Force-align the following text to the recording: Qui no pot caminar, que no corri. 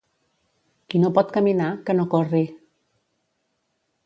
Qui 0.93 1.01
no 1.03 1.11
pot 1.19 1.33
caminar, 1.37 1.69
que 1.91 1.97
no 1.99 2.07
corri. 2.15 2.43